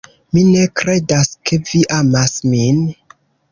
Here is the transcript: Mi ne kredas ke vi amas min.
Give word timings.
Mi 0.37 0.43
ne 0.45 0.63
kredas 0.81 1.29
ke 1.51 1.61
vi 1.69 1.83
amas 2.01 2.35
min. 2.57 2.83